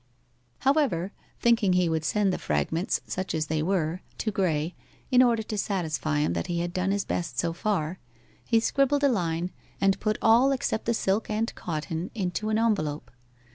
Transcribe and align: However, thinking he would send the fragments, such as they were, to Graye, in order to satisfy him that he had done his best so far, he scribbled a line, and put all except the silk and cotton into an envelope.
However, 0.61 1.11
thinking 1.41 1.73
he 1.73 1.87
would 1.87 2.03
send 2.03 2.33
the 2.33 2.39
fragments, 2.39 3.01
such 3.05 3.35
as 3.35 3.45
they 3.45 3.61
were, 3.61 4.01
to 4.17 4.31
Graye, 4.31 4.73
in 5.11 5.21
order 5.21 5.43
to 5.43 5.57
satisfy 5.59 6.21
him 6.21 6.33
that 6.33 6.47
he 6.47 6.61
had 6.61 6.73
done 6.73 6.89
his 6.89 7.05
best 7.05 7.37
so 7.37 7.53
far, 7.53 7.99
he 8.43 8.59
scribbled 8.59 9.03
a 9.03 9.09
line, 9.09 9.51
and 9.79 9.99
put 9.99 10.17
all 10.19 10.51
except 10.53 10.85
the 10.85 10.95
silk 10.95 11.29
and 11.29 11.53
cotton 11.53 12.09
into 12.15 12.49
an 12.49 12.57
envelope. 12.57 13.11